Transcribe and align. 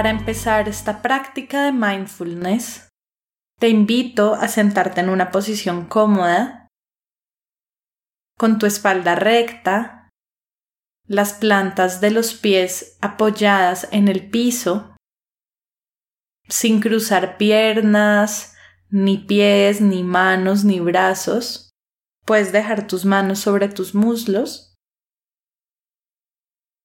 Para 0.00 0.08
empezar 0.08 0.66
esta 0.66 1.02
práctica 1.02 1.64
de 1.64 1.72
mindfulness, 1.72 2.88
te 3.58 3.68
invito 3.68 4.32
a 4.32 4.48
sentarte 4.48 5.02
en 5.02 5.10
una 5.10 5.30
posición 5.30 5.84
cómoda, 5.84 6.68
con 8.38 8.58
tu 8.58 8.64
espalda 8.64 9.14
recta, 9.14 10.08
las 11.06 11.34
plantas 11.34 12.00
de 12.00 12.12
los 12.12 12.32
pies 12.32 12.96
apoyadas 13.02 13.88
en 13.92 14.08
el 14.08 14.30
piso, 14.30 14.96
sin 16.48 16.80
cruzar 16.80 17.36
piernas, 17.36 18.56
ni 18.88 19.18
pies, 19.18 19.82
ni 19.82 20.02
manos, 20.02 20.64
ni 20.64 20.80
brazos. 20.80 21.72
Puedes 22.24 22.52
dejar 22.52 22.86
tus 22.86 23.04
manos 23.04 23.40
sobre 23.40 23.68
tus 23.68 23.94
muslos. 23.94 24.74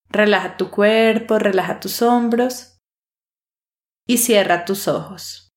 Relaja 0.10 0.58
tu 0.58 0.70
cuerpo, 0.70 1.40
relaja 1.40 1.80
tus 1.80 2.02
hombros 2.02 2.74
y 4.08 4.18
cierra 4.18 4.66
tus 4.66 4.88
ojos. 4.88 5.54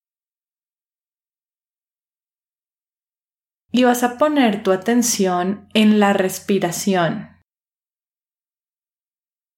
Y 3.71 3.85
vas 3.85 4.03
a 4.03 4.17
poner 4.17 4.63
tu 4.63 4.73
atención 4.73 5.69
en 5.75 6.01
la 6.01 6.15
respiración. 6.15 7.37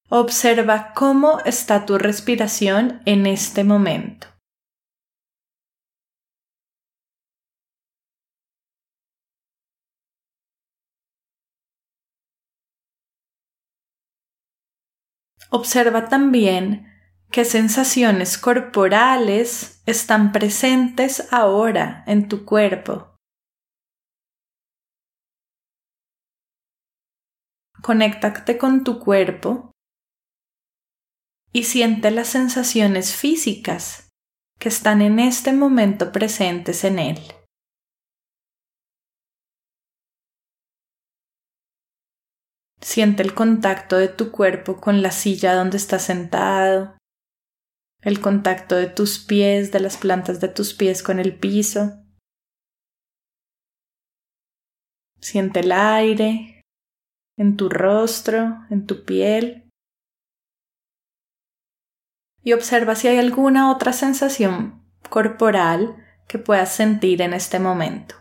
Observa 0.09 0.93
cómo 0.93 1.39
está 1.45 1.87
tu 1.87 1.97
respiración 1.97 3.01
en 3.07 3.27
este 3.27 3.63
momento. 3.63 4.27
Observa 15.53 16.09
también 16.09 16.90
qué 17.31 17.45
sensaciones 17.45 18.39
corporales 18.39 19.83
están 19.87 20.33
presentes 20.33 21.33
ahora 21.33 22.03
en 22.07 22.29
tu 22.29 22.45
cuerpo. 22.45 23.17
Conéctate 27.83 28.59
con 28.59 28.85
tu 28.85 28.99
cuerpo 28.99 29.71
y 31.53 31.65
siente 31.65 32.11
las 32.11 32.29
sensaciones 32.29 33.15
físicas 33.17 34.11
que 34.59 34.69
están 34.69 35.01
en 35.01 35.19
este 35.19 35.53
momento 35.53 36.13
presentes 36.13 36.85
en 36.85 36.99
él. 36.99 37.19
Siente 42.83 43.23
el 43.23 43.35
contacto 43.35 43.97
de 43.97 44.09
tu 44.09 44.31
cuerpo 44.31 44.81
con 44.81 45.01
la 45.01 45.11
silla 45.11 45.55
donde 45.55 45.77
estás 45.77 46.03
sentado, 46.03 47.00
el 48.03 48.21
contacto 48.21 48.77
de 48.77 48.87
tus 48.87 49.19
pies, 49.19 49.73
de 49.73 49.81
las 49.81 49.97
plantas 49.97 50.41
de 50.41 50.49
tus 50.49 50.75
pies 50.75 51.03
con 51.03 51.19
el 51.19 51.39
piso. 51.39 52.03
Siente 55.21 55.61
el 55.61 55.73
aire 55.73 56.63
en 57.37 57.57
tu 57.57 57.69
rostro, 57.69 58.67
en 58.71 58.87
tu 58.87 59.05
piel. 59.05 59.71
Y 62.43 62.53
observa 62.53 62.95
si 62.95 63.09
hay 63.09 63.19
alguna 63.19 63.71
otra 63.71 63.93
sensación 63.93 64.83
corporal 65.09 65.97
que 66.29 66.39
puedas 66.39 66.73
sentir 66.73 67.21
en 67.23 67.35
este 67.35 67.59
momento. 67.59 68.20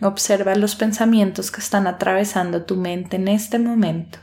Observa 0.00 0.54
los 0.54 0.76
pensamientos 0.76 1.50
que 1.50 1.60
están 1.60 1.88
atravesando 1.88 2.64
tu 2.64 2.76
mente 2.76 3.16
en 3.16 3.26
este 3.26 3.58
momento. 3.58 4.20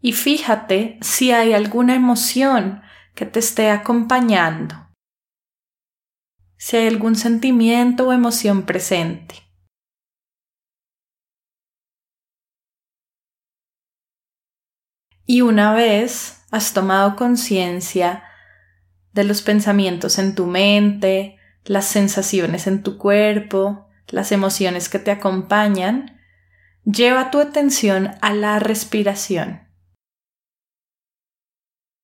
Y 0.00 0.12
fíjate 0.12 0.98
si 1.00 1.30
hay 1.30 1.52
alguna 1.52 1.94
emoción 1.94 2.82
que 3.14 3.24
te 3.24 3.38
esté 3.38 3.70
acompañando, 3.70 4.74
si 6.56 6.76
hay 6.76 6.88
algún 6.88 7.14
sentimiento 7.14 8.08
o 8.08 8.12
emoción 8.12 8.62
presente. 8.62 9.51
Y 15.26 15.40
una 15.40 15.72
vez 15.72 16.44
has 16.50 16.72
tomado 16.72 17.16
conciencia 17.16 18.24
de 19.12 19.24
los 19.24 19.42
pensamientos 19.42 20.18
en 20.18 20.34
tu 20.34 20.46
mente, 20.46 21.38
las 21.64 21.86
sensaciones 21.86 22.66
en 22.66 22.82
tu 22.82 22.98
cuerpo, 22.98 23.88
las 24.08 24.32
emociones 24.32 24.88
que 24.88 24.98
te 24.98 25.10
acompañan, 25.10 26.20
lleva 26.84 27.30
tu 27.30 27.40
atención 27.40 28.12
a 28.20 28.34
la 28.34 28.58
respiración. 28.58 29.68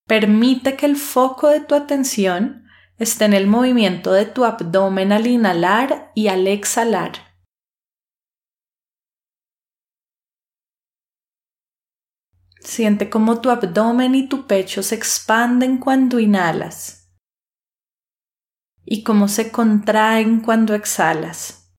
Permite 0.06 0.76
que 0.76 0.86
el 0.86 0.96
foco 0.96 1.48
de 1.48 1.60
tu 1.60 1.74
atención 1.74 2.64
esté 2.98 3.26
en 3.26 3.34
el 3.34 3.46
movimiento 3.46 4.12
de 4.12 4.24
tu 4.24 4.44
abdomen 4.44 5.12
al 5.12 5.26
inhalar 5.26 6.10
y 6.14 6.28
al 6.28 6.46
exhalar. 6.46 7.27
Siente 12.68 13.08
cómo 13.08 13.40
tu 13.40 13.48
abdomen 13.48 14.14
y 14.14 14.28
tu 14.28 14.46
pecho 14.46 14.82
se 14.82 14.94
expanden 14.94 15.78
cuando 15.78 16.20
inhalas 16.20 17.10
y 18.84 19.02
cómo 19.04 19.26
se 19.26 19.50
contraen 19.50 20.42
cuando 20.42 20.74
exhalas. 20.74 21.72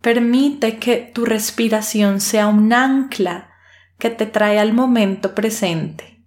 Permite 0.00 0.78
que 0.78 0.98
tu 1.12 1.24
respiración 1.24 2.20
sea 2.20 2.46
un 2.46 2.72
ancla 2.72 3.50
que 3.98 4.10
te 4.10 4.26
trae 4.26 4.60
al 4.60 4.72
momento 4.72 5.34
presente 5.34 6.17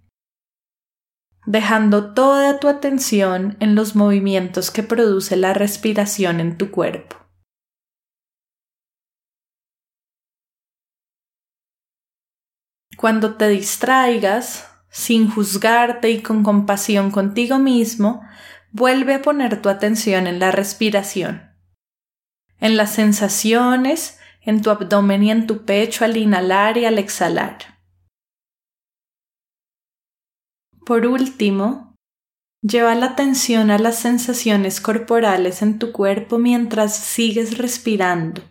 dejando 1.46 2.14
toda 2.14 2.60
tu 2.60 2.68
atención 2.68 3.56
en 3.60 3.74
los 3.74 3.96
movimientos 3.96 4.70
que 4.70 4.82
produce 4.82 5.36
la 5.36 5.54
respiración 5.54 6.40
en 6.40 6.56
tu 6.56 6.70
cuerpo. 6.70 7.16
Cuando 12.96 13.34
te 13.34 13.48
distraigas, 13.48 14.68
sin 14.88 15.28
juzgarte 15.28 16.10
y 16.10 16.22
con 16.22 16.42
compasión 16.42 17.10
contigo 17.10 17.58
mismo, 17.58 18.22
vuelve 18.70 19.14
a 19.14 19.22
poner 19.22 19.60
tu 19.60 19.68
atención 19.68 20.26
en 20.26 20.38
la 20.38 20.52
respiración, 20.52 21.50
en 22.60 22.76
las 22.76 22.92
sensaciones 22.92 24.18
en 24.44 24.60
tu 24.60 24.70
abdomen 24.70 25.22
y 25.22 25.30
en 25.30 25.46
tu 25.46 25.64
pecho 25.64 26.04
al 26.04 26.16
inhalar 26.16 26.76
y 26.76 26.84
al 26.84 26.98
exhalar. 26.98 27.71
Por 30.92 31.06
último, 31.06 31.96
lleva 32.60 32.94
la 32.94 33.06
atención 33.06 33.70
a 33.70 33.78
las 33.78 33.98
sensaciones 33.98 34.78
corporales 34.78 35.62
en 35.62 35.78
tu 35.78 35.90
cuerpo 35.90 36.36
mientras 36.36 36.94
sigues 36.94 37.56
respirando. 37.56 38.42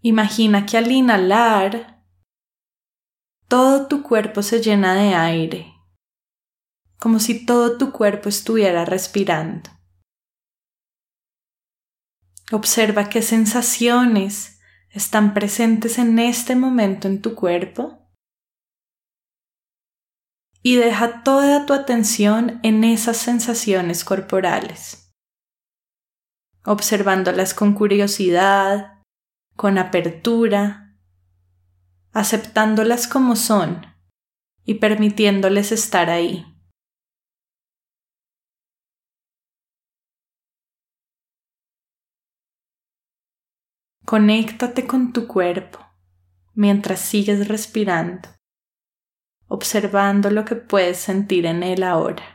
Imagina 0.00 0.66
que 0.66 0.78
al 0.78 0.90
inhalar, 0.90 2.04
todo 3.46 3.86
tu 3.86 4.02
cuerpo 4.02 4.42
se 4.42 4.60
llena 4.60 4.96
de 4.96 5.14
aire, 5.14 5.72
como 6.98 7.20
si 7.20 7.46
todo 7.46 7.78
tu 7.78 7.92
cuerpo 7.92 8.28
estuviera 8.28 8.84
respirando. 8.84 9.70
Observa 12.50 13.08
qué 13.08 13.22
sensaciones 13.22 14.58
están 14.90 15.34
presentes 15.34 15.98
en 15.98 16.18
este 16.18 16.56
momento 16.56 17.06
en 17.06 17.22
tu 17.22 17.36
cuerpo 17.36 18.01
y 20.62 20.76
deja 20.76 21.22
toda 21.24 21.66
tu 21.66 21.72
atención 21.72 22.60
en 22.62 22.84
esas 22.84 23.16
sensaciones 23.16 24.04
corporales, 24.04 25.12
observándolas 26.64 27.52
con 27.52 27.74
curiosidad, 27.74 29.02
con 29.56 29.76
apertura, 29.76 30.96
aceptándolas 32.12 33.08
como 33.08 33.34
son 33.34 33.86
y 34.64 34.74
permitiéndoles 34.74 35.72
estar 35.72 36.10
ahí. 36.10 36.46
Conéctate 44.04 44.86
con 44.86 45.12
tu 45.12 45.26
cuerpo 45.26 45.78
mientras 46.54 47.00
sigues 47.00 47.48
respirando 47.48 48.28
observando 49.52 50.30
lo 50.30 50.44
que 50.44 50.56
puedes 50.56 50.96
sentir 50.96 51.44
en 51.44 51.62
él 51.62 51.82
ahora. 51.82 52.31